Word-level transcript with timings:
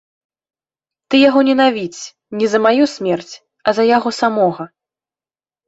Ты 1.13 1.19
яго 1.29 1.43
ненавідзь 1.49 1.99
не 2.41 2.49
за 2.55 2.63
маю 2.69 2.83
смерць, 2.95 3.33
а 3.67 3.77
за 3.81 3.89
яго 3.95 4.09
самога. 4.25 4.63